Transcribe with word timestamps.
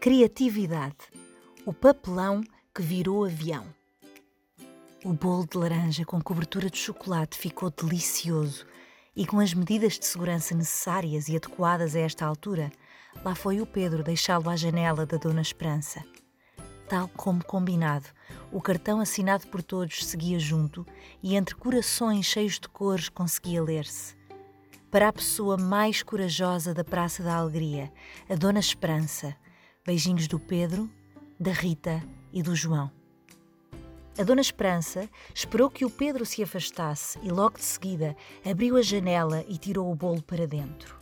Criatividade. 0.00 0.94
O 1.66 1.72
papelão 1.72 2.40
que 2.72 2.80
virou 2.80 3.24
avião. 3.24 3.66
O 5.04 5.12
bolo 5.12 5.44
de 5.44 5.58
laranja 5.58 6.04
com 6.04 6.20
cobertura 6.20 6.70
de 6.70 6.78
chocolate 6.78 7.36
ficou 7.36 7.68
delicioso 7.68 8.64
e 9.16 9.26
com 9.26 9.40
as 9.40 9.52
medidas 9.52 9.98
de 9.98 10.06
segurança 10.06 10.54
necessárias 10.54 11.28
e 11.28 11.34
adequadas 11.34 11.96
a 11.96 11.98
esta 11.98 12.24
altura, 12.24 12.70
lá 13.24 13.34
foi 13.34 13.60
o 13.60 13.66
Pedro 13.66 14.04
deixá-lo 14.04 14.48
à 14.48 14.54
janela 14.54 15.04
da 15.04 15.16
Dona 15.16 15.42
Esperança. 15.42 16.04
Tal 16.88 17.08
como 17.08 17.44
combinado, 17.44 18.06
o 18.52 18.60
cartão 18.60 19.00
assinado 19.00 19.48
por 19.48 19.64
todos 19.64 20.06
seguia 20.06 20.38
junto 20.38 20.86
e 21.20 21.34
entre 21.34 21.56
corações 21.56 22.24
cheios 22.24 22.60
de 22.60 22.68
cores 22.68 23.08
conseguia 23.08 23.60
ler-se. 23.60 24.16
Para 24.92 25.08
a 25.08 25.12
pessoa 25.12 25.56
mais 25.56 26.04
corajosa 26.04 26.72
da 26.72 26.84
Praça 26.84 27.20
da 27.20 27.34
Alegria, 27.34 27.92
a 28.30 28.36
Dona 28.36 28.60
Esperança, 28.60 29.36
beijinhos 29.88 30.28
do 30.28 30.38
Pedro, 30.38 30.90
da 31.40 31.50
Rita 31.50 32.06
e 32.30 32.42
do 32.42 32.54
João. 32.54 32.90
A 34.18 34.22
Dona 34.22 34.42
Esperança 34.42 35.08
esperou 35.34 35.70
que 35.70 35.82
o 35.82 35.88
Pedro 35.88 36.26
se 36.26 36.42
afastasse 36.42 37.18
e 37.22 37.30
logo 37.30 37.56
de 37.56 37.64
seguida 37.64 38.14
abriu 38.44 38.76
a 38.76 38.82
janela 38.82 39.42
e 39.48 39.56
tirou 39.56 39.90
o 39.90 39.94
bolo 39.94 40.22
para 40.22 40.46
dentro, 40.46 40.94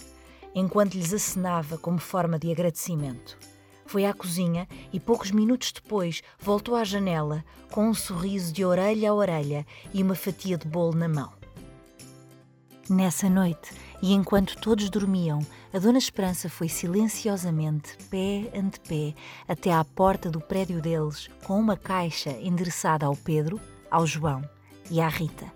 enquanto 0.54 0.94
lhes 0.94 1.12
acenava 1.12 1.76
como 1.76 1.98
forma 1.98 2.38
de 2.38 2.48
agradecimento. 2.52 3.36
Foi 3.86 4.06
à 4.06 4.14
cozinha 4.14 4.68
e 4.92 5.00
poucos 5.00 5.32
minutos 5.32 5.72
depois 5.72 6.22
voltou 6.38 6.76
à 6.76 6.84
janela 6.84 7.44
com 7.72 7.88
um 7.88 7.94
sorriso 7.94 8.52
de 8.52 8.64
orelha 8.64 9.10
a 9.10 9.14
orelha 9.14 9.66
e 9.92 10.00
uma 10.00 10.14
fatia 10.14 10.56
de 10.56 10.68
bolo 10.68 10.94
na 10.94 11.08
mão. 11.08 11.32
Nessa 12.88 13.28
noite, 13.28 13.72
e 14.02 14.12
enquanto 14.12 14.56
todos 14.58 14.90
dormiam, 14.90 15.40
a 15.72 15.78
Dona 15.78 15.98
Esperança 15.98 16.48
foi 16.48 16.68
silenciosamente, 16.68 17.96
pé 18.10 18.50
ante 18.54 18.78
pé, 18.80 19.14
até 19.48 19.72
à 19.72 19.84
porta 19.84 20.30
do 20.30 20.40
prédio 20.40 20.80
deles, 20.80 21.28
com 21.44 21.58
uma 21.58 21.76
caixa 21.76 22.30
endereçada 22.30 23.06
ao 23.06 23.16
Pedro, 23.16 23.60
ao 23.90 24.06
João 24.06 24.48
e 24.90 25.00
à 25.00 25.08
Rita. 25.08 25.50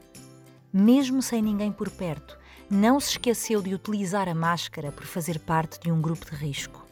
Mesmo 0.72 1.20
sem 1.20 1.42
ninguém 1.42 1.70
por 1.70 1.90
perto, 1.90 2.38
não 2.70 3.00
se 3.00 3.10
esqueceu 3.10 3.60
de 3.60 3.74
utilizar 3.74 4.28
a 4.28 4.34
máscara 4.34 4.92
por 4.92 5.04
fazer 5.04 5.40
parte 5.40 5.80
de 5.80 5.90
um 5.90 6.00
grupo 6.00 6.30
de 6.30 6.36
risco. 6.36 6.86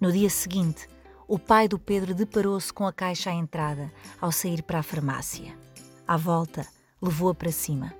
No 0.00 0.12
dia 0.12 0.30
seguinte, 0.30 0.88
o 1.26 1.38
pai 1.38 1.68
do 1.68 1.78
Pedro 1.78 2.14
deparou-se 2.14 2.72
com 2.72 2.86
a 2.86 2.92
caixa 2.92 3.30
à 3.30 3.32
entrada 3.32 3.92
ao 4.20 4.30
sair 4.30 4.62
para 4.62 4.80
a 4.80 4.82
farmácia. 4.82 5.56
À 6.06 6.16
volta, 6.16 6.66
levou-a 7.00 7.34
para 7.34 7.52
cima. 7.52 7.94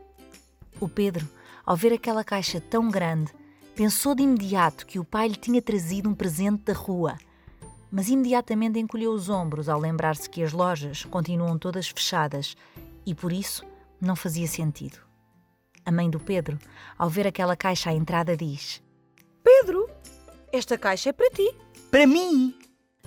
O 0.80 0.88
Pedro, 0.88 1.28
ao 1.70 1.76
ver 1.76 1.92
aquela 1.92 2.24
caixa 2.24 2.60
tão 2.60 2.90
grande, 2.90 3.32
pensou 3.76 4.12
de 4.12 4.24
imediato 4.24 4.84
que 4.84 4.98
o 4.98 5.04
pai 5.04 5.28
lhe 5.28 5.36
tinha 5.36 5.62
trazido 5.62 6.08
um 6.08 6.14
presente 6.16 6.64
da 6.64 6.72
rua, 6.72 7.16
mas 7.92 8.08
imediatamente 8.08 8.80
encolheu 8.80 9.12
os 9.12 9.28
ombros 9.28 9.68
ao 9.68 9.78
lembrar-se 9.78 10.28
que 10.28 10.42
as 10.42 10.52
lojas 10.52 11.04
continuam 11.04 11.56
todas 11.56 11.88
fechadas 11.88 12.56
e 13.06 13.14
por 13.14 13.32
isso 13.32 13.64
não 14.00 14.16
fazia 14.16 14.48
sentido. 14.48 14.98
A 15.86 15.92
mãe 15.92 16.10
do 16.10 16.18
Pedro, 16.18 16.58
ao 16.98 17.08
ver 17.08 17.28
aquela 17.28 17.54
caixa 17.54 17.90
à 17.90 17.92
entrada, 17.92 18.36
diz: 18.36 18.82
Pedro, 19.40 19.88
esta 20.52 20.76
caixa 20.76 21.10
é 21.10 21.12
para 21.12 21.30
ti. 21.30 21.54
Para 21.88 22.04
mim? 22.04 22.52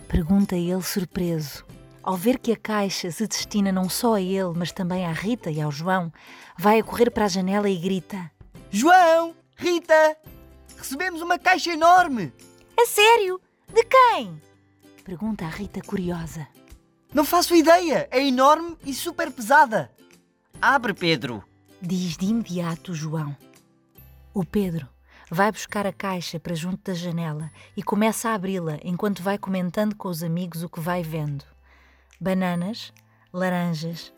Pergunta 0.08 0.55
ele 0.55 0.81
surpreso. 0.83 1.66
Ao 2.02 2.16
ver 2.16 2.38
que 2.38 2.53
a 2.53 2.58
caixa 2.58 3.11
se 3.11 3.27
destina 3.27 3.73
não 3.73 3.89
só 3.89 4.16
a 4.16 4.22
ele, 4.22 4.53
mas 4.55 4.72
também 4.72 5.05
à 5.05 5.11
Rita 5.11 5.52
e 5.52 5.59
ao 5.59 5.72
João, 5.72 6.11
vai 6.58 6.80
a 6.80 6.83
correr 6.83 7.09
para 7.09 7.25
a 7.25 7.30
janela 7.30 7.70
e 7.70 7.77
grita: 7.77 8.31
João! 8.75 9.35
Rita! 9.55 10.17
Recebemos 10.75 11.21
uma 11.21 11.38
caixa 11.38 11.71
enorme! 11.71 12.33
A 12.75 12.88
sério? 12.88 13.39
De 13.71 13.83
quem? 13.83 14.41
Pergunta 15.05 15.45
a 15.45 15.47
Rita 15.47 15.80
curiosa. 15.80 16.47
Não 17.13 17.23
faço 17.23 17.55
ideia! 17.55 18.07
É 18.09 18.19
enorme 18.19 18.75
e 18.83 18.91
super 18.91 19.30
pesada! 19.30 19.91
Abre, 20.59 20.91
Pedro! 20.95 21.43
Diz 21.80 22.17
de 22.17 22.25
imediato 22.25 22.95
João. 22.95 23.37
O 24.33 24.43
Pedro 24.43 24.89
vai 25.30 25.52
buscar 25.52 25.86
a 25.86 25.93
caixa 25.93 26.39
para 26.39 26.55
junto 26.55 26.81
da 26.83 26.95
janela 26.95 27.52
e 27.77 27.83
começa 27.83 28.30
a 28.30 28.33
abri-la 28.33 28.80
enquanto 28.83 29.21
vai 29.21 29.37
comentando 29.37 29.95
com 29.95 30.08
os 30.08 30.23
amigos 30.23 30.64
o 30.64 30.69
que 30.69 30.80
vai 30.80 31.03
vendo: 31.03 31.45
bananas, 32.19 32.92
laranjas, 33.31 34.11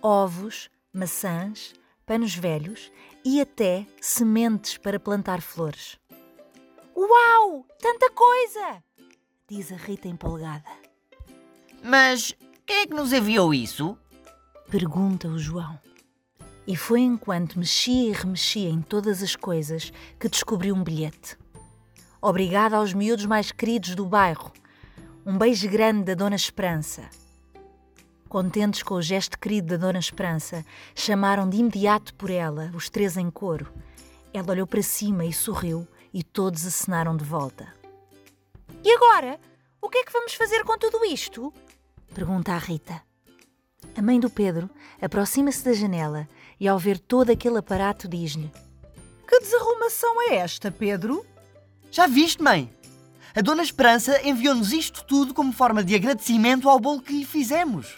ovos, 0.00 0.70
maçãs, 0.92 1.74
panos 2.06 2.34
velhos 2.36 2.92
e 3.24 3.40
até 3.40 3.84
sementes 4.00 4.78
para 4.78 5.00
plantar 5.00 5.42
flores. 5.42 5.98
Uau! 6.96 7.66
Tanta 7.80 8.10
coisa! 8.12 8.82
diz 9.48 9.72
a 9.72 9.76
Rita 9.76 10.06
empolgada. 10.06 10.70
Mas 11.82 12.34
quem 12.64 12.76
é 12.82 12.86
que 12.86 12.94
nos 12.94 13.12
enviou 13.12 13.52
isso? 13.52 13.98
Pergunta 14.70 15.28
o 15.28 15.38
João. 15.38 15.78
E 16.66 16.76
foi 16.76 17.00
enquanto 17.00 17.58
mexia 17.58 18.08
e 18.08 18.12
remexia 18.12 18.68
em 18.68 18.80
todas 18.80 19.22
as 19.22 19.36
coisas 19.36 19.92
que 20.18 20.28
descobriu 20.28 20.74
um 20.74 20.82
bilhete. 20.82 21.36
Obrigada 22.22 22.76
aos 22.76 22.92
miúdos 22.92 23.26
mais 23.26 23.52
queridos 23.52 23.94
do 23.94 24.06
bairro. 24.06 24.52
Um 25.24 25.36
beijo 25.36 25.68
grande 25.68 26.04
da 26.04 26.14
Dona 26.14 26.36
Esperança. 26.36 27.08
Contentes 28.28 28.82
com 28.82 28.94
o 28.94 29.02
gesto 29.02 29.38
querido 29.38 29.68
da 29.68 29.86
Dona 29.86 30.00
Esperança, 30.00 30.64
chamaram 30.94 31.48
de 31.48 31.58
imediato 31.58 32.12
por 32.14 32.28
ela, 32.28 32.72
os 32.74 32.90
três 32.90 33.16
em 33.16 33.30
coro. 33.30 33.72
Ela 34.34 34.50
olhou 34.50 34.66
para 34.66 34.82
cima 34.82 35.24
e 35.24 35.32
sorriu, 35.32 35.86
e 36.12 36.24
todos 36.24 36.66
acenaram 36.66 37.16
de 37.16 37.24
volta. 37.24 37.72
E 38.82 38.90
agora? 38.90 39.38
O 39.80 39.88
que 39.88 39.98
é 39.98 40.04
que 40.04 40.12
vamos 40.12 40.34
fazer 40.34 40.64
com 40.64 40.76
tudo 40.76 41.04
isto? 41.04 41.52
Pergunta 42.12 42.52
a 42.52 42.58
Rita. 42.58 43.00
A 43.96 44.02
mãe 44.02 44.18
do 44.18 44.28
Pedro 44.28 44.68
aproxima-se 45.00 45.64
da 45.64 45.72
janela 45.72 46.28
e, 46.58 46.66
ao 46.66 46.78
ver 46.78 46.98
todo 46.98 47.30
aquele 47.30 47.58
aparato, 47.58 48.08
diz-lhe: 48.08 48.50
Que 49.26 49.38
desarrumação 49.38 50.22
é 50.22 50.36
esta, 50.36 50.70
Pedro? 50.72 51.24
Já 51.92 52.06
viste, 52.06 52.42
mãe? 52.42 52.72
A 53.34 53.40
Dona 53.40 53.62
Esperança 53.62 54.20
enviou-nos 54.26 54.72
isto 54.72 55.04
tudo 55.04 55.32
como 55.32 55.52
forma 55.52 55.84
de 55.84 55.94
agradecimento 55.94 56.68
ao 56.68 56.80
bolo 56.80 57.02
que 57.02 57.12
lhe 57.12 57.24
fizemos. 57.24 57.96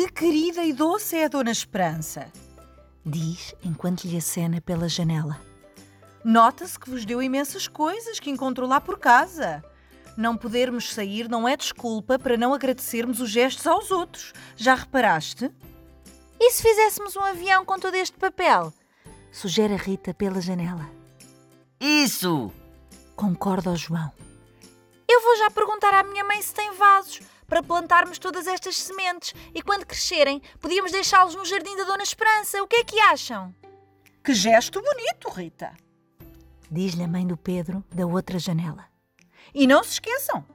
Que 0.00 0.10
querida 0.10 0.64
e 0.64 0.72
doce 0.72 1.14
é 1.14 1.26
a 1.26 1.28
Dona 1.28 1.50
Esperança! 1.50 2.32
Diz 3.04 3.54
enquanto 3.62 4.04
lhe 4.04 4.16
acena 4.16 4.58
pela 4.58 4.88
janela. 4.88 5.38
Nota-se 6.24 6.80
que 6.80 6.88
vos 6.88 7.04
deu 7.04 7.22
imensas 7.22 7.68
coisas 7.68 8.18
que 8.18 8.30
encontrou 8.30 8.66
lá 8.66 8.80
por 8.80 8.98
casa. 8.98 9.62
Não 10.16 10.38
podermos 10.38 10.94
sair 10.94 11.28
não 11.28 11.46
é 11.46 11.54
desculpa 11.54 12.18
para 12.18 12.38
não 12.38 12.54
agradecermos 12.54 13.20
os 13.20 13.28
gestos 13.28 13.66
aos 13.66 13.90
outros. 13.90 14.32
Já 14.56 14.74
reparaste? 14.74 15.50
E 16.40 16.50
se 16.50 16.62
fizéssemos 16.62 17.14
um 17.14 17.20
avião 17.20 17.62
com 17.62 17.78
todo 17.78 17.94
este 17.94 18.16
papel? 18.16 18.72
Sugere 19.30 19.74
a 19.74 19.76
Rita 19.76 20.14
pela 20.14 20.40
janela. 20.40 20.90
Isso! 21.78 22.50
Concorda 23.14 23.70
o 23.72 23.76
João. 23.76 24.10
Eu 25.06 25.20
vou 25.20 25.36
já 25.36 25.50
perguntar 25.50 25.92
à 25.92 26.02
minha 26.02 26.24
mãe 26.24 26.40
se 26.40 26.54
tem 26.54 26.72
vasos 26.72 27.20
para 27.50 27.64
plantarmos 27.64 28.16
todas 28.16 28.46
estas 28.46 28.76
sementes 28.76 29.34
e 29.52 29.60
quando 29.60 29.84
crescerem 29.84 30.40
podíamos 30.60 30.92
deixá-los 30.92 31.34
no 31.34 31.44
jardim 31.44 31.76
da 31.76 31.82
Dona 31.82 32.04
Esperança. 32.04 32.62
O 32.62 32.68
que 32.68 32.76
é 32.76 32.84
que 32.84 33.00
acham? 33.00 33.52
Que 34.22 34.32
gesto 34.32 34.80
bonito, 34.80 35.28
Rita! 35.28 35.74
Diz-lhe 36.70 37.02
a 37.02 37.08
mãe 37.08 37.26
do 37.26 37.36
Pedro 37.36 37.84
da 37.92 38.06
outra 38.06 38.38
janela. 38.38 38.86
E 39.52 39.66
não 39.66 39.82
se 39.82 39.94
esqueçam, 39.94 40.46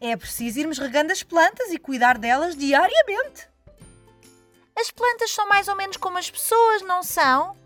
é 0.00 0.16
preciso 0.16 0.60
irmos 0.60 0.78
regando 0.78 1.10
as 1.10 1.24
plantas 1.24 1.72
e 1.72 1.78
cuidar 1.78 2.18
delas 2.18 2.56
diariamente. 2.56 3.48
As 4.78 4.92
plantas 4.92 5.32
são 5.32 5.48
mais 5.48 5.66
ou 5.66 5.74
menos 5.74 5.96
como 5.96 6.18
as 6.18 6.30
pessoas, 6.30 6.82
não 6.82 7.02
são? 7.02 7.56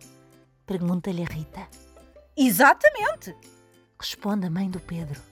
Pergunta-lhe 0.64 1.22
a 1.22 1.26
Rita. 1.26 1.68
Exatamente! 2.34 3.36
Responde 4.00 4.46
a 4.46 4.50
mãe 4.50 4.70
do 4.70 4.80
Pedro. 4.80 5.27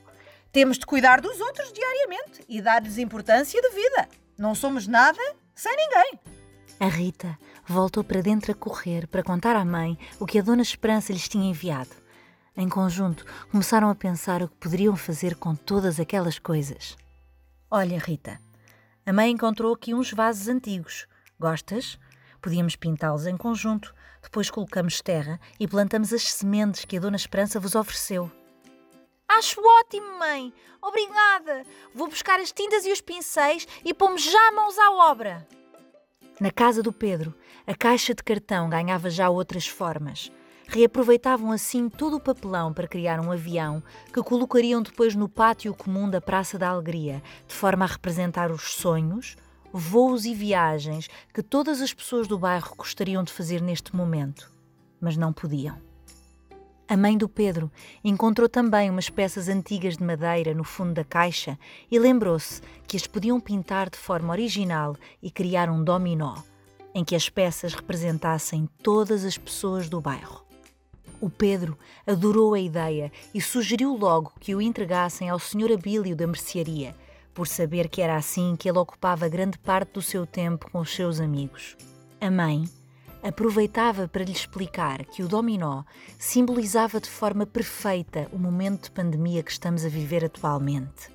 Temos 0.56 0.78
de 0.78 0.86
cuidar 0.86 1.20
dos 1.20 1.38
outros 1.38 1.70
diariamente 1.70 2.42
e 2.48 2.62
dar-lhes 2.62 2.96
importância 2.96 3.60
de 3.60 3.68
vida. 3.74 4.08
Não 4.38 4.54
somos 4.54 4.86
nada 4.86 5.20
sem 5.54 5.76
ninguém. 5.76 6.18
A 6.80 6.86
Rita 6.86 7.38
voltou 7.66 8.02
para 8.02 8.22
dentro 8.22 8.52
a 8.52 8.54
correr 8.54 9.06
para 9.06 9.22
contar 9.22 9.54
à 9.54 9.66
mãe 9.66 9.98
o 10.18 10.24
que 10.24 10.38
a 10.38 10.42
Dona 10.42 10.62
Esperança 10.62 11.12
lhes 11.12 11.28
tinha 11.28 11.50
enviado. 11.50 11.90
Em 12.56 12.70
conjunto, 12.70 13.26
começaram 13.50 13.90
a 13.90 13.94
pensar 13.94 14.42
o 14.42 14.48
que 14.48 14.56
poderiam 14.56 14.96
fazer 14.96 15.34
com 15.34 15.54
todas 15.54 16.00
aquelas 16.00 16.38
coisas. 16.38 16.96
Olha, 17.70 17.98
Rita, 17.98 18.40
a 19.04 19.12
mãe 19.12 19.30
encontrou 19.30 19.74
aqui 19.74 19.92
uns 19.92 20.10
vasos 20.10 20.48
antigos. 20.48 21.06
Gostas? 21.38 21.98
Podíamos 22.40 22.76
pintá-los 22.76 23.26
em 23.26 23.36
conjunto. 23.36 23.94
Depois 24.22 24.50
colocamos 24.50 25.02
terra 25.02 25.38
e 25.60 25.68
plantamos 25.68 26.14
as 26.14 26.32
sementes 26.32 26.86
que 26.86 26.96
a 26.96 27.00
Dona 27.00 27.16
Esperança 27.16 27.60
vos 27.60 27.74
ofereceu. 27.74 28.32
Acho 29.28 29.60
ótimo, 29.80 30.18
mãe. 30.18 30.52
Obrigada. 30.80 31.64
Vou 31.94 32.08
buscar 32.08 32.38
as 32.40 32.52
tintas 32.52 32.86
e 32.86 32.92
os 32.92 33.00
pincéis 33.00 33.66
e 33.84 33.92
pomos 33.92 34.22
já 34.22 34.52
mãos 34.52 34.78
à 34.78 35.10
obra. 35.10 35.46
Na 36.40 36.50
casa 36.50 36.82
do 36.82 36.92
Pedro, 36.92 37.34
a 37.66 37.74
caixa 37.74 38.14
de 38.14 38.22
cartão 38.22 38.68
ganhava 38.68 39.10
já 39.10 39.28
outras 39.28 39.66
formas. 39.66 40.30
reaproveitavam 40.68 41.52
assim 41.52 41.88
todo 41.88 42.16
o 42.16 42.20
papelão 42.20 42.72
para 42.72 42.88
criar 42.88 43.20
um 43.20 43.30
avião 43.30 43.82
que 44.12 44.22
colocariam 44.22 44.82
depois 44.82 45.14
no 45.14 45.28
pátio 45.28 45.72
comum 45.72 46.10
da 46.10 46.20
Praça 46.20 46.58
da 46.58 46.68
Alegria, 46.68 47.22
de 47.46 47.54
forma 47.54 47.84
a 47.84 47.88
representar 47.88 48.50
os 48.50 48.74
sonhos, 48.74 49.36
voos 49.72 50.24
e 50.24 50.34
viagens 50.34 51.08
que 51.32 51.42
todas 51.42 51.80
as 51.80 51.94
pessoas 51.94 52.26
do 52.26 52.38
bairro 52.38 52.74
gostariam 52.76 53.22
de 53.22 53.32
fazer 53.32 53.62
neste 53.62 53.94
momento, 53.94 54.50
mas 55.00 55.16
não 55.16 55.32
podiam. 55.32 55.85
A 56.88 56.96
mãe 56.96 57.18
do 57.18 57.28
Pedro 57.28 57.68
encontrou 58.04 58.48
também 58.48 58.88
umas 58.88 59.10
peças 59.10 59.48
antigas 59.48 59.96
de 59.96 60.04
madeira 60.04 60.54
no 60.54 60.62
fundo 60.62 60.94
da 60.94 61.02
caixa 61.02 61.58
e 61.90 61.98
lembrou-se 61.98 62.62
que 62.86 62.96
as 62.96 63.08
podiam 63.08 63.40
pintar 63.40 63.90
de 63.90 63.98
forma 63.98 64.32
original 64.32 64.96
e 65.20 65.28
criar 65.28 65.68
um 65.68 65.82
dominó, 65.82 66.36
em 66.94 67.04
que 67.04 67.16
as 67.16 67.28
peças 67.28 67.74
representassem 67.74 68.68
todas 68.84 69.24
as 69.24 69.36
pessoas 69.36 69.88
do 69.88 70.00
bairro. 70.00 70.46
O 71.20 71.28
Pedro 71.28 71.76
adorou 72.06 72.54
a 72.54 72.60
ideia 72.60 73.10
e 73.34 73.40
sugeriu 73.40 73.96
logo 73.96 74.32
que 74.38 74.54
o 74.54 74.62
entregassem 74.62 75.28
ao 75.28 75.40
Sr. 75.40 75.72
Abílio 75.72 76.14
da 76.14 76.26
mercearia, 76.26 76.94
por 77.34 77.48
saber 77.48 77.88
que 77.88 78.00
era 78.00 78.14
assim 78.14 78.54
que 78.54 78.68
ele 78.68 78.78
ocupava 78.78 79.28
grande 79.28 79.58
parte 79.58 79.94
do 79.94 80.02
seu 80.02 80.24
tempo 80.24 80.70
com 80.70 80.78
os 80.78 80.94
seus 80.94 81.20
amigos. 81.20 81.76
A 82.20 82.30
mãe 82.30 82.64
aproveitava 83.22 84.06
para 84.06 84.24
lhe 84.24 84.32
explicar 84.32 85.04
que 85.04 85.22
o 85.22 85.28
dominó 85.28 85.82
simbolizava 86.18 87.00
de 87.00 87.08
forma 87.08 87.46
perfeita 87.46 88.28
o 88.32 88.38
momento 88.38 88.84
de 88.84 88.90
pandemia 88.90 89.42
que 89.42 89.50
estamos 89.50 89.84
a 89.84 89.88
viver 89.88 90.24
atualmente. 90.24 91.10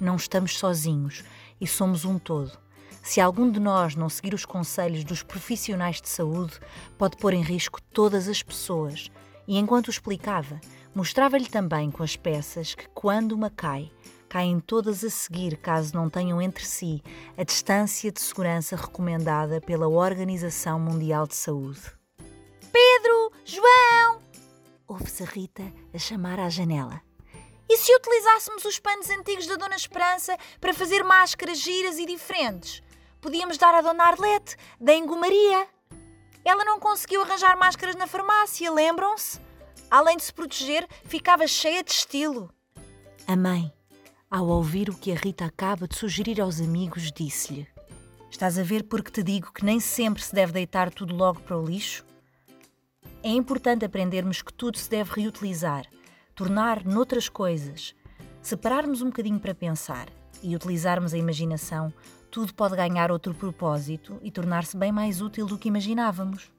Não 0.00 0.16
estamos 0.16 0.58
sozinhos 0.58 1.22
e 1.60 1.66
somos 1.66 2.04
um 2.04 2.18
todo. 2.18 2.58
Se 3.02 3.20
algum 3.20 3.50
de 3.50 3.58
nós 3.58 3.96
não 3.96 4.08
seguir 4.08 4.32
os 4.32 4.44
conselhos 4.44 5.04
dos 5.04 5.22
profissionais 5.22 6.00
de 6.00 6.08
saúde, 6.08 6.58
pode 6.96 7.16
pôr 7.16 7.34
em 7.34 7.42
risco 7.42 7.82
todas 7.92 8.28
as 8.28 8.42
pessoas. 8.42 9.10
E 9.46 9.58
enquanto 9.58 9.90
explicava, 9.90 10.60
mostrava-lhe 10.94 11.46
também 11.46 11.90
com 11.90 12.02
as 12.02 12.16
peças 12.16 12.74
que, 12.74 12.88
quando 12.90 13.32
uma 13.32 13.50
cai, 13.50 13.90
caem 14.32 14.60
todas 14.60 15.04
a 15.04 15.10
seguir 15.10 15.58
caso 15.58 15.94
não 15.94 16.08
tenham 16.08 16.40
entre 16.40 16.64
si 16.64 17.02
a 17.36 17.44
distância 17.44 18.10
de 18.10 18.18
segurança 18.18 18.74
recomendada 18.74 19.60
pela 19.60 19.86
Organização 19.86 20.80
Mundial 20.80 21.26
de 21.26 21.34
Saúde. 21.34 21.82
Pedro! 22.72 23.30
João! 23.44 24.22
Ouve-se 24.88 25.22
a 25.22 25.26
Rita 25.26 25.70
a 25.92 25.98
chamar 25.98 26.40
à 26.40 26.48
janela. 26.48 27.02
E 27.68 27.76
se 27.76 27.94
utilizássemos 27.94 28.64
os 28.64 28.78
panos 28.78 29.10
antigos 29.10 29.46
da 29.46 29.56
Dona 29.56 29.76
Esperança 29.76 30.34
para 30.58 30.72
fazer 30.72 31.04
máscaras 31.04 31.58
giras 31.58 31.98
e 31.98 32.06
diferentes? 32.06 32.82
Podíamos 33.20 33.58
dar 33.58 33.74
à 33.74 33.82
Dona 33.82 34.04
Arlete, 34.04 34.56
da 34.80 34.94
engomaria. 34.94 35.68
Ela 36.42 36.64
não 36.64 36.80
conseguiu 36.80 37.20
arranjar 37.20 37.58
máscaras 37.58 37.96
na 37.96 38.06
farmácia, 38.06 38.72
lembram-se? 38.72 39.38
Além 39.90 40.16
de 40.16 40.22
se 40.22 40.32
proteger, 40.32 40.88
ficava 41.04 41.46
cheia 41.46 41.84
de 41.84 41.92
estilo. 41.92 42.50
A 43.26 43.36
mãe 43.36 43.70
ao 44.32 44.46
ouvir 44.46 44.88
o 44.88 44.94
que 44.94 45.12
a 45.12 45.14
Rita 45.14 45.44
acaba 45.44 45.86
de 45.86 45.94
sugerir 45.94 46.40
aos 46.40 46.58
amigos, 46.58 47.12
disse-lhe: 47.12 47.68
Estás 48.30 48.58
a 48.58 48.62
ver 48.62 48.84
porque 48.84 49.10
te 49.10 49.22
digo 49.22 49.52
que 49.52 49.62
nem 49.62 49.78
sempre 49.78 50.22
se 50.22 50.34
deve 50.34 50.52
deitar 50.54 50.90
tudo 50.90 51.14
logo 51.14 51.42
para 51.42 51.58
o 51.58 51.62
lixo? 51.62 52.02
É 53.22 53.28
importante 53.28 53.84
aprendermos 53.84 54.40
que 54.40 54.50
tudo 54.50 54.78
se 54.78 54.88
deve 54.88 55.20
reutilizar, 55.20 55.84
tornar 56.34 56.82
noutras 56.82 57.28
coisas. 57.28 57.94
Separarmos 58.40 59.02
um 59.02 59.08
bocadinho 59.10 59.38
para 59.38 59.54
pensar 59.54 60.08
e 60.42 60.56
utilizarmos 60.56 61.12
a 61.12 61.18
imaginação, 61.18 61.92
tudo 62.30 62.54
pode 62.54 62.74
ganhar 62.74 63.12
outro 63.12 63.34
propósito 63.34 64.18
e 64.22 64.30
tornar-se 64.30 64.78
bem 64.78 64.90
mais 64.90 65.20
útil 65.20 65.44
do 65.46 65.58
que 65.58 65.68
imaginávamos. 65.68 66.50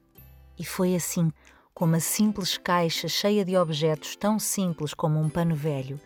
E 0.60 0.64
foi 0.64 0.94
assim, 0.94 1.32
com 1.74 1.86
uma 1.86 2.00
simples 2.00 2.56
caixa 2.56 3.08
cheia 3.08 3.44
de 3.44 3.58
objetos 3.58 4.16
tão 4.16 4.38
simples 4.38 4.94
como 4.94 5.20
um 5.20 5.28
pano 5.28 5.56
velho, 5.56 6.00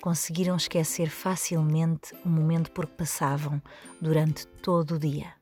conseguiram 0.00 0.56
esquecer 0.56 1.08
facilmente 1.10 2.14
o 2.24 2.28
momento 2.28 2.70
por 2.72 2.86
que 2.86 2.94
passavam 2.94 3.62
durante 4.00 4.46
todo 4.46 4.94
o 4.94 4.98
dia. 4.98 5.34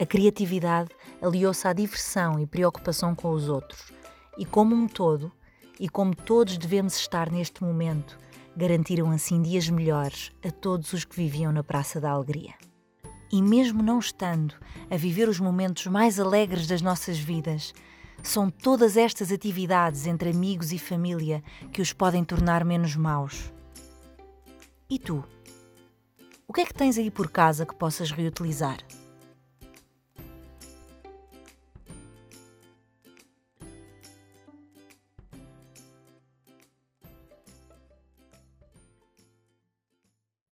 A 0.00 0.04
criatividade 0.04 0.90
aliou-se 1.22 1.66
à 1.66 1.72
diversão 1.72 2.38
e 2.38 2.46
preocupação 2.46 3.14
com 3.14 3.30
os 3.30 3.48
outros, 3.48 3.92
e 4.36 4.44
como 4.44 4.74
um 4.74 4.86
todo, 4.86 5.32
e 5.78 5.88
como 5.88 6.14
todos 6.14 6.58
devemos 6.58 6.96
estar 6.96 7.30
neste 7.30 7.62
momento, 7.62 8.18
garantiram 8.56 9.10
assim 9.10 9.40
dias 9.40 9.68
melhores 9.68 10.32
a 10.44 10.50
todos 10.50 10.92
os 10.92 11.04
que 11.04 11.16
viviam 11.16 11.52
na 11.52 11.62
Praça 11.62 12.00
da 12.00 12.10
Alegria. 12.10 12.54
E 13.30 13.42
mesmo 13.42 13.82
não 13.82 13.98
estando 13.98 14.54
a 14.90 14.96
viver 14.96 15.28
os 15.28 15.40
momentos 15.40 15.86
mais 15.86 16.18
alegres 16.18 16.66
das 16.66 16.80
nossas 16.80 17.18
vidas, 17.18 17.74
são 18.22 18.50
todas 18.50 18.96
estas 18.96 19.30
atividades 19.30 20.06
entre 20.06 20.30
amigos 20.30 20.72
e 20.72 20.78
família 20.78 21.42
que 21.72 21.82
os 21.82 21.92
podem 21.92 22.24
tornar 22.24 22.64
menos 22.64 22.96
maus 22.96 23.52
e 24.88 24.98
tu? 24.98 25.24
O 26.46 26.52
que 26.52 26.60
é 26.60 26.64
que 26.64 26.74
tens 26.74 26.96
aí 26.96 27.10
por 27.10 27.30
casa 27.30 27.66
que 27.66 27.74
possas 27.74 28.10
reutilizar? 28.10 28.78